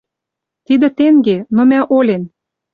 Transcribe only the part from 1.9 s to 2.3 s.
олен